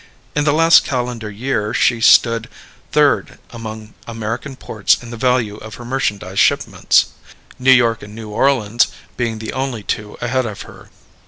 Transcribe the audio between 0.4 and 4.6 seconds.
the last calendar year she stood third among American